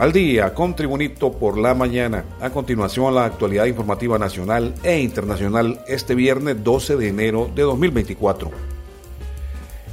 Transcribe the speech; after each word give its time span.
Al 0.00 0.12
día 0.12 0.54
con 0.54 0.74
Tribunito 0.74 1.30
por 1.30 1.58
la 1.58 1.74
mañana. 1.74 2.24
A 2.40 2.48
continuación 2.48 3.14
la 3.14 3.26
actualidad 3.26 3.66
informativa 3.66 4.18
nacional 4.18 4.74
e 4.82 4.98
internacional 4.98 5.84
este 5.86 6.14
viernes 6.14 6.64
12 6.64 6.96
de 6.96 7.08
enero 7.08 7.50
de 7.54 7.64
2024. 7.64 8.50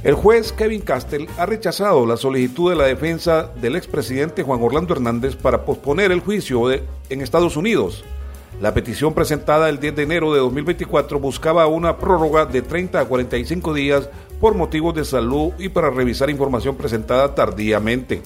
El 0.02 0.14
juez 0.14 0.54
Kevin 0.54 0.80
Castell 0.80 1.28
ha 1.36 1.44
rechazado 1.44 2.06
la 2.06 2.16
solicitud 2.16 2.70
de 2.70 2.76
la 2.76 2.86
defensa 2.86 3.52
del 3.60 3.76
expresidente 3.76 4.42
Juan 4.42 4.62
Orlando 4.62 4.94
Hernández 4.94 5.36
para 5.36 5.66
posponer 5.66 6.10
el 6.10 6.20
juicio 6.20 6.72
en 6.72 7.20
Estados 7.20 7.58
Unidos. 7.58 8.02
La 8.62 8.72
petición 8.72 9.12
presentada 9.12 9.68
el 9.68 9.78
10 9.78 9.94
de 9.94 10.02
enero 10.04 10.32
de 10.32 10.40
2024 10.40 11.20
buscaba 11.20 11.66
una 11.66 11.98
prórroga 11.98 12.46
de 12.46 12.62
30 12.62 12.98
a 12.98 13.04
45 13.04 13.74
días 13.74 14.08
por 14.40 14.54
motivos 14.54 14.94
de 14.94 15.04
salud 15.04 15.52
y 15.58 15.68
para 15.68 15.90
revisar 15.90 16.30
información 16.30 16.76
presentada 16.76 17.34
tardíamente. 17.34 18.22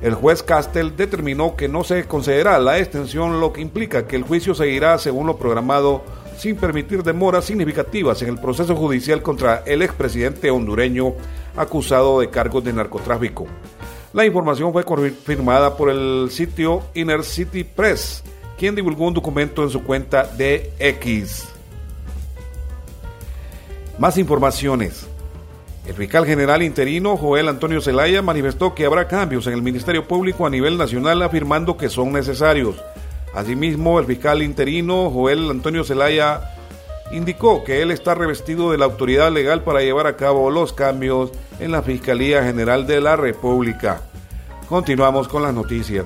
El 0.00 0.14
juez 0.14 0.42
Castell 0.44 0.96
determinó 0.96 1.56
que 1.56 1.68
no 1.68 1.82
se 1.82 2.04
concederá 2.04 2.58
la 2.60 2.78
extensión, 2.78 3.40
lo 3.40 3.52
que 3.52 3.60
implica 3.60 4.06
que 4.06 4.16
el 4.16 4.22
juicio 4.22 4.54
seguirá 4.54 4.96
según 4.98 5.26
lo 5.26 5.36
programado 5.36 6.02
sin 6.36 6.54
permitir 6.54 7.02
demoras 7.02 7.44
significativas 7.44 8.22
en 8.22 8.28
el 8.28 8.38
proceso 8.38 8.76
judicial 8.76 9.22
contra 9.22 9.64
el 9.66 9.82
expresidente 9.82 10.50
hondureño 10.50 11.14
acusado 11.56 12.20
de 12.20 12.30
cargos 12.30 12.62
de 12.62 12.72
narcotráfico. 12.72 13.46
La 14.12 14.24
información 14.24 14.72
fue 14.72 14.84
confirmada 14.84 15.76
por 15.76 15.90
el 15.90 16.28
sitio 16.30 16.82
Inner 16.94 17.24
City 17.24 17.64
Press, 17.64 18.22
quien 18.56 18.76
divulgó 18.76 19.08
un 19.08 19.14
documento 19.14 19.64
en 19.64 19.70
su 19.70 19.82
cuenta 19.82 20.24
de 20.24 20.72
X. 20.78 21.48
Más 23.98 24.16
informaciones. 24.16 25.08
El 25.88 25.94
fiscal 25.94 26.26
general 26.26 26.62
interino 26.62 27.16
Joel 27.16 27.48
Antonio 27.48 27.80
Zelaya 27.80 28.20
manifestó 28.20 28.74
que 28.74 28.84
habrá 28.84 29.08
cambios 29.08 29.46
en 29.46 29.54
el 29.54 29.62
Ministerio 29.62 30.06
Público 30.06 30.46
a 30.46 30.50
nivel 30.50 30.76
nacional 30.76 31.22
afirmando 31.22 31.78
que 31.78 31.88
son 31.88 32.12
necesarios. 32.12 32.76
Asimismo, 33.34 33.98
el 33.98 34.04
fiscal 34.04 34.42
interino 34.42 35.10
Joel 35.10 35.50
Antonio 35.50 35.84
Zelaya 35.84 36.42
indicó 37.10 37.64
que 37.64 37.80
él 37.80 37.90
está 37.90 38.14
revestido 38.14 38.70
de 38.70 38.76
la 38.76 38.84
autoridad 38.84 39.32
legal 39.32 39.64
para 39.64 39.80
llevar 39.80 40.06
a 40.06 40.16
cabo 40.16 40.50
los 40.50 40.74
cambios 40.74 41.32
en 41.58 41.72
la 41.72 41.80
Fiscalía 41.80 42.44
General 42.44 42.86
de 42.86 43.00
la 43.00 43.16
República. 43.16 44.02
Continuamos 44.68 45.26
con 45.26 45.42
las 45.42 45.54
noticias. 45.54 46.04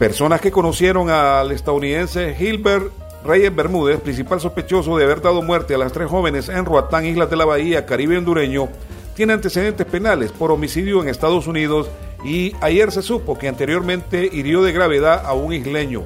Personas 0.00 0.40
que 0.40 0.50
conocieron 0.50 1.10
al 1.10 1.52
estadounidense 1.52 2.34
Gilbert 2.34 2.92
Reyes 3.24 3.54
Bermúdez, 3.54 4.00
principal 4.00 4.40
sospechoso 4.40 4.96
de 4.96 5.04
haber 5.04 5.20
dado 5.20 5.42
muerte 5.42 5.74
a 5.74 5.78
las 5.78 5.92
tres 5.92 6.10
jóvenes 6.10 6.48
en 6.48 6.64
Roatán, 6.64 7.06
Islas 7.06 7.30
de 7.30 7.36
la 7.36 7.44
Bahía, 7.44 7.86
Caribe 7.86 8.18
hondureño, 8.18 8.68
tiene 9.14 9.32
antecedentes 9.32 9.86
penales 9.86 10.32
por 10.32 10.50
homicidio 10.50 11.00
en 11.00 11.08
Estados 11.08 11.46
Unidos 11.46 11.88
y 12.24 12.52
ayer 12.60 12.90
se 12.90 13.00
supo 13.00 13.38
que 13.38 13.46
anteriormente 13.46 14.28
hirió 14.32 14.62
de 14.62 14.72
gravedad 14.72 15.22
a 15.24 15.34
un 15.34 15.52
isleño. 15.52 16.02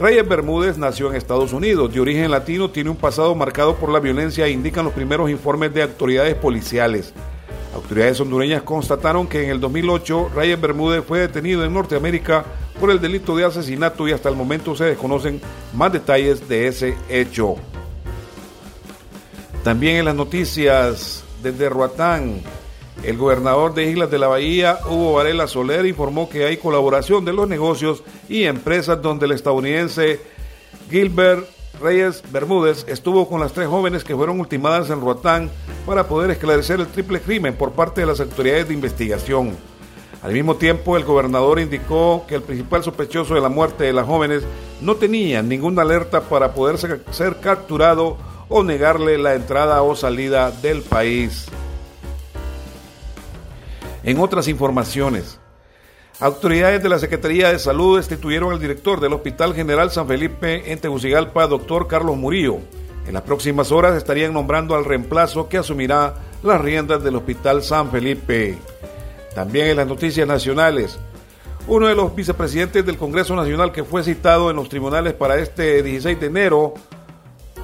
Reyes 0.00 0.28
Bermúdez 0.28 0.76
nació 0.76 1.08
en 1.10 1.16
Estados 1.16 1.52
Unidos, 1.52 1.94
de 1.94 2.00
origen 2.00 2.28
latino, 2.32 2.68
tiene 2.68 2.90
un 2.90 2.96
pasado 2.96 3.32
marcado 3.36 3.76
por 3.76 3.92
la 3.92 4.00
violencia, 4.00 4.48
indican 4.48 4.84
los 4.84 4.94
primeros 4.94 5.30
informes 5.30 5.72
de 5.72 5.82
autoridades 5.82 6.34
policiales. 6.34 7.14
Autoridades 7.76 8.18
hondureñas 8.18 8.62
constataron 8.62 9.28
que 9.28 9.44
en 9.44 9.50
el 9.50 9.60
2008 9.60 10.30
Reyes 10.34 10.60
Bermúdez 10.60 11.04
fue 11.04 11.20
detenido 11.20 11.64
en 11.64 11.74
Norteamérica 11.74 12.44
por 12.78 12.90
el 12.90 13.00
delito 13.00 13.36
de 13.36 13.44
asesinato 13.44 14.06
y 14.08 14.12
hasta 14.12 14.28
el 14.28 14.36
momento 14.36 14.74
se 14.74 14.84
desconocen 14.84 15.40
más 15.74 15.92
detalles 15.92 16.48
de 16.48 16.66
ese 16.66 16.96
hecho. 17.08 17.56
También 19.62 19.96
en 19.96 20.04
las 20.04 20.14
noticias 20.14 21.24
desde 21.42 21.68
Roatán, 21.68 22.40
el 23.02 23.16
gobernador 23.16 23.74
de 23.74 23.90
Islas 23.90 24.10
de 24.10 24.18
la 24.18 24.28
Bahía, 24.28 24.78
Hugo 24.86 25.14
Varela 25.14 25.46
Soler, 25.46 25.86
informó 25.86 26.28
que 26.28 26.44
hay 26.44 26.56
colaboración 26.56 27.24
de 27.24 27.32
los 27.32 27.48
negocios 27.48 28.02
y 28.28 28.44
empresas 28.44 29.00
donde 29.00 29.26
el 29.26 29.32
estadounidense 29.32 30.20
Gilbert 30.90 31.48
Reyes 31.80 32.22
Bermúdez 32.30 32.84
estuvo 32.88 33.28
con 33.28 33.40
las 33.40 33.52
tres 33.52 33.68
jóvenes 33.68 34.04
que 34.04 34.14
fueron 34.14 34.40
ultimadas 34.40 34.90
en 34.90 35.00
Roatán 35.00 35.50
para 35.86 36.06
poder 36.06 36.30
esclarecer 36.30 36.80
el 36.80 36.86
triple 36.86 37.20
crimen 37.20 37.54
por 37.54 37.72
parte 37.72 38.00
de 38.00 38.06
las 38.06 38.20
autoridades 38.20 38.68
de 38.68 38.74
investigación. 38.74 39.56
Al 40.24 40.32
mismo 40.32 40.56
tiempo, 40.56 40.96
el 40.96 41.04
gobernador 41.04 41.60
indicó 41.60 42.24
que 42.26 42.36
el 42.36 42.42
principal 42.42 42.82
sospechoso 42.82 43.34
de 43.34 43.42
la 43.42 43.50
muerte 43.50 43.84
de 43.84 43.92
las 43.92 44.06
jóvenes 44.06 44.42
no 44.80 44.96
tenía 44.96 45.42
ninguna 45.42 45.82
alerta 45.82 46.22
para 46.22 46.54
poder 46.54 46.78
ser 46.78 47.40
capturado 47.40 48.16
o 48.48 48.62
negarle 48.62 49.18
la 49.18 49.34
entrada 49.34 49.82
o 49.82 49.94
salida 49.94 50.50
del 50.50 50.80
país. 50.80 51.44
En 54.02 54.18
otras 54.18 54.48
informaciones, 54.48 55.38
autoridades 56.20 56.82
de 56.82 56.88
la 56.88 56.98
Secretaría 56.98 57.52
de 57.52 57.58
Salud 57.58 57.98
destituyeron 57.98 58.50
al 58.50 58.60
director 58.60 59.00
del 59.00 59.12
Hospital 59.12 59.54
General 59.54 59.90
San 59.90 60.08
Felipe 60.08 60.72
en 60.72 60.78
Tegucigalpa, 60.78 61.46
doctor 61.46 61.86
Carlos 61.86 62.16
Murillo. 62.16 62.60
En 63.06 63.12
las 63.12 63.24
próximas 63.24 63.70
horas 63.70 63.94
estarían 63.94 64.32
nombrando 64.32 64.74
al 64.74 64.86
reemplazo 64.86 65.50
que 65.50 65.58
asumirá 65.58 66.14
las 66.42 66.62
riendas 66.62 67.04
del 67.04 67.16
Hospital 67.16 67.62
San 67.62 67.90
Felipe. 67.90 68.56
También 69.34 69.68
en 69.68 69.76
las 69.76 69.86
noticias 69.86 70.26
nacionales, 70.26 70.98
uno 71.66 71.88
de 71.88 71.94
los 71.94 72.14
vicepresidentes 72.14 72.84
del 72.84 72.98
Congreso 72.98 73.34
Nacional 73.34 73.72
que 73.72 73.84
fue 73.84 74.04
citado 74.04 74.50
en 74.50 74.56
los 74.56 74.68
tribunales 74.68 75.14
para 75.14 75.38
este 75.38 75.82
16 75.82 76.20
de 76.20 76.26
enero 76.26 76.74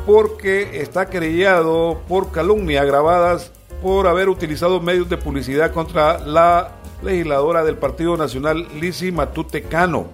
porque 0.07 0.81
está 0.81 1.07
querellado 1.07 2.01
por 2.09 2.33
calumnia 2.33 2.85
grabadas 2.85 3.53
por 3.83 4.07
haber 4.07 4.29
utilizado 4.29 4.81
medios 4.81 5.09
de 5.09 5.17
publicidad 5.17 5.73
contra 5.73 6.19
la 6.19 6.73
legisladora 7.03 7.63
del 7.63 7.77
Partido 7.77 8.17
Nacional 8.17 8.67
Lisi 8.81 9.13
Matute 9.13 9.63
Cano. 9.63 10.09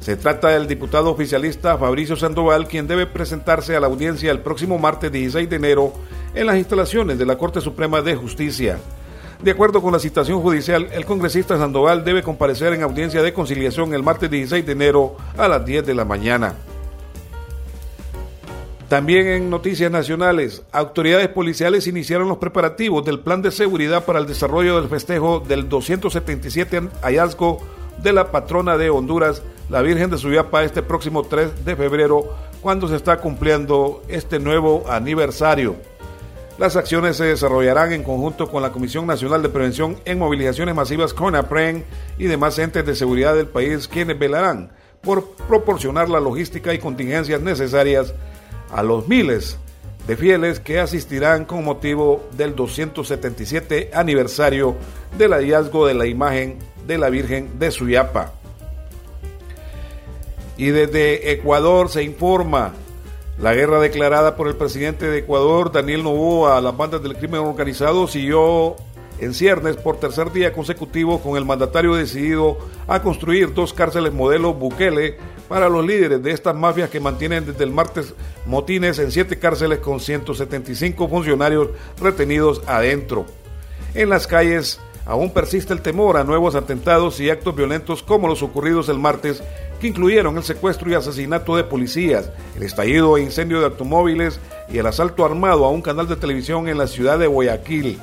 Se 0.00 0.16
trata 0.16 0.48
del 0.48 0.66
diputado 0.66 1.10
oficialista 1.10 1.78
Fabricio 1.78 2.16
Sandoval, 2.16 2.66
quien 2.66 2.88
debe 2.88 3.06
presentarse 3.06 3.76
a 3.76 3.80
la 3.80 3.86
audiencia 3.86 4.32
el 4.32 4.40
próximo 4.40 4.78
martes 4.78 5.12
16 5.12 5.48
de 5.48 5.56
enero 5.56 5.92
en 6.34 6.46
las 6.46 6.56
instalaciones 6.56 7.18
de 7.18 7.26
la 7.26 7.38
Corte 7.38 7.60
Suprema 7.60 8.02
de 8.02 8.16
Justicia. 8.16 8.78
De 9.42 9.50
acuerdo 9.50 9.82
con 9.82 9.92
la 9.92 9.98
citación 9.98 10.40
judicial, 10.40 10.88
el 10.92 11.04
congresista 11.04 11.58
Sandoval 11.58 12.04
debe 12.04 12.22
comparecer 12.22 12.74
en 12.74 12.84
audiencia 12.84 13.22
de 13.22 13.32
conciliación 13.32 13.92
el 13.92 14.04
martes 14.04 14.30
16 14.30 14.64
de 14.64 14.70
enero 14.70 15.16
a 15.36 15.48
las 15.48 15.64
10 15.64 15.84
de 15.84 15.94
la 15.94 16.04
mañana. 16.04 16.54
También 18.88 19.26
en 19.26 19.50
noticias 19.50 19.90
nacionales, 19.90 20.62
autoridades 20.70 21.26
policiales 21.26 21.88
iniciaron 21.88 22.28
los 22.28 22.38
preparativos 22.38 23.04
del 23.04 23.18
plan 23.18 23.42
de 23.42 23.50
seguridad 23.50 24.04
para 24.04 24.20
el 24.20 24.26
desarrollo 24.26 24.80
del 24.80 24.88
festejo 24.88 25.40
del 25.40 25.68
277 25.68 26.90
hallazgo 27.02 27.58
de 28.00 28.12
la 28.12 28.30
patrona 28.30 28.76
de 28.76 28.90
Honduras, 28.90 29.42
la 29.68 29.82
Virgen 29.82 30.10
de 30.10 30.18
Suyapa, 30.18 30.62
este 30.62 30.84
próximo 30.84 31.24
3 31.24 31.64
de 31.64 31.74
febrero, 31.74 32.32
cuando 32.60 32.86
se 32.86 32.94
está 32.94 33.16
cumpliendo 33.16 34.04
este 34.06 34.38
nuevo 34.38 34.84
aniversario. 34.88 35.74
Las 36.62 36.76
acciones 36.76 37.16
se 37.16 37.24
desarrollarán 37.24 37.92
en 37.92 38.04
conjunto 38.04 38.48
con 38.48 38.62
la 38.62 38.70
Comisión 38.70 39.04
Nacional 39.04 39.42
de 39.42 39.48
Prevención 39.48 39.96
en 40.04 40.20
Movilizaciones 40.20 40.76
Masivas 40.76 41.12
CONAPREN 41.12 41.84
y 42.18 42.26
demás 42.26 42.56
entes 42.60 42.86
de 42.86 42.94
seguridad 42.94 43.34
del 43.34 43.48
país 43.48 43.88
quienes 43.88 44.16
velarán 44.16 44.70
por 45.00 45.28
proporcionar 45.48 46.08
la 46.08 46.20
logística 46.20 46.72
y 46.72 46.78
contingencias 46.78 47.40
necesarias 47.40 48.14
a 48.70 48.84
los 48.84 49.08
miles 49.08 49.58
de 50.06 50.16
fieles 50.16 50.60
que 50.60 50.78
asistirán 50.78 51.46
con 51.46 51.64
motivo 51.64 52.28
del 52.36 52.54
277 52.54 53.90
aniversario 53.92 54.76
del 55.18 55.32
hallazgo 55.32 55.88
de 55.88 55.94
la 55.94 56.06
imagen 56.06 56.58
de 56.86 56.96
la 56.96 57.10
Virgen 57.10 57.58
de 57.58 57.72
Suyapa. 57.72 58.34
Y 60.56 60.66
desde 60.66 61.32
Ecuador 61.32 61.88
se 61.88 62.04
informa 62.04 62.72
la 63.38 63.54
guerra 63.54 63.80
declarada 63.80 64.36
por 64.36 64.48
el 64.48 64.56
presidente 64.56 65.06
de 65.08 65.18
Ecuador, 65.18 65.72
Daniel 65.72 66.02
Novoa, 66.04 66.58
a 66.58 66.60
las 66.60 66.76
bandas 66.76 67.02
del 67.02 67.16
crimen 67.16 67.40
organizado 67.40 68.06
siguió 68.06 68.76
en 69.18 69.34
ciernes 69.34 69.76
por 69.76 69.98
tercer 69.98 70.32
día 70.32 70.52
consecutivo 70.52 71.20
con 71.20 71.36
el 71.36 71.44
mandatario 71.44 71.94
decidido 71.94 72.58
a 72.88 73.02
construir 73.02 73.54
dos 73.54 73.72
cárceles 73.72 74.12
modelo 74.12 74.52
Bukele 74.52 75.16
para 75.48 75.68
los 75.68 75.86
líderes 75.86 76.22
de 76.22 76.32
estas 76.32 76.56
mafias 76.56 76.90
que 76.90 77.00
mantienen 77.00 77.46
desde 77.46 77.64
el 77.64 77.70
martes 77.70 78.14
motines 78.46 78.98
en 78.98 79.12
siete 79.12 79.38
cárceles 79.38 79.78
con 79.78 80.00
175 80.00 81.08
funcionarios 81.08 81.68
retenidos 82.00 82.62
adentro. 82.66 83.26
En 83.94 84.08
las 84.08 84.26
calles 84.26 84.80
aún 85.04 85.30
persiste 85.30 85.72
el 85.72 85.82
temor 85.82 86.16
a 86.16 86.24
nuevos 86.24 86.54
atentados 86.54 87.20
y 87.20 87.30
actos 87.30 87.54
violentos 87.54 88.02
como 88.02 88.28
los 88.28 88.42
ocurridos 88.42 88.88
el 88.88 88.98
martes 88.98 89.42
que 89.82 89.88
incluyeron 89.88 90.36
el 90.36 90.44
secuestro 90.44 90.88
y 90.88 90.94
asesinato 90.94 91.56
de 91.56 91.64
policías, 91.64 92.30
el 92.54 92.62
estallido 92.62 93.16
e 93.16 93.22
incendio 93.22 93.58
de 93.58 93.66
automóviles 93.66 94.38
y 94.72 94.78
el 94.78 94.86
asalto 94.86 95.24
armado 95.24 95.64
a 95.64 95.70
un 95.70 95.82
canal 95.82 96.06
de 96.06 96.14
televisión 96.14 96.68
en 96.68 96.78
la 96.78 96.86
ciudad 96.86 97.18
de 97.18 97.26
Guayaquil. 97.26 97.98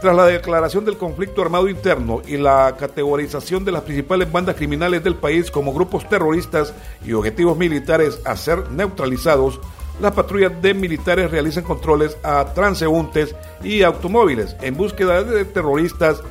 Tras 0.00 0.16
la 0.16 0.24
declaración 0.24 0.86
del 0.86 0.96
conflicto 0.96 1.42
armado 1.42 1.68
interno 1.68 2.22
y 2.26 2.38
la 2.38 2.76
categorización 2.78 3.62
de 3.62 3.72
las 3.72 3.82
principales 3.82 4.32
bandas 4.32 4.56
criminales 4.56 5.04
del 5.04 5.16
país 5.16 5.50
como 5.50 5.74
grupos 5.74 6.08
terroristas 6.08 6.72
y 7.04 7.12
objetivos 7.12 7.58
militares 7.58 8.18
a 8.24 8.34
ser 8.34 8.70
neutralizados, 8.70 9.60
las 10.00 10.14
patrullas 10.14 10.62
de 10.62 10.72
militares 10.72 11.30
realizan 11.30 11.64
controles 11.64 12.16
a 12.22 12.54
transeúntes 12.54 13.36
y 13.62 13.82
automóviles 13.82 14.56
en 14.62 14.74
búsqueda 14.74 15.22
de 15.22 15.44
terroristas 15.44 16.22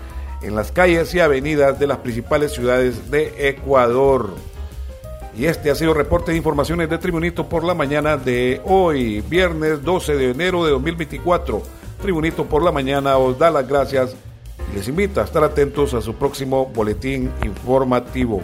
en 0.42 0.56
las 0.56 0.72
calles 0.72 1.14
y 1.14 1.20
avenidas 1.20 1.78
de 1.78 1.86
las 1.86 2.00
principales 2.00 2.52
ciudades 2.52 3.12
de 3.12 3.48
Ecuador. 3.48 4.55
Y 5.38 5.48
este 5.48 5.70
ha 5.70 5.76
sido 5.76 5.94
reporte 5.94 6.32
de 6.32 6.38
informaciones 6.38 6.90
de 6.90 6.98
Tribunito 6.98 7.50
por 7.50 7.66
la 7.66 7.74
mañana 7.74 8.16
de 8.16 8.62
hoy, 8.64 9.20
viernes 9.20 9.84
12 9.84 10.16
de 10.16 10.32
enero 10.32 10.64
de 10.64 10.72
2024. 10.72 11.62
Tribunito 12.02 12.46
por 12.46 12.64
la 12.64 12.72
mañana 12.72 13.18
os 13.18 13.38
da 13.38 13.52
las 13.52 13.68
gracias 13.68 14.16
y 14.72 14.78
les 14.78 14.88
invita 14.88 15.22
a 15.22 15.24
estar 15.26 15.44
atentos 15.44 15.94
a 15.94 16.02
su 16.02 16.14
próximo 16.16 16.68
boletín 16.68 17.32
informativo. 17.44 18.42